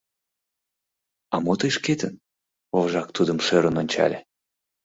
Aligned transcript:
—А 1.33 1.35
мо 1.43 1.53
тый 1.59 1.71
шкетын?— 1.77 2.13
вожак 2.75 3.09
тудым 3.15 3.37
шӧрын 3.45 3.75
ончале. 3.81 4.19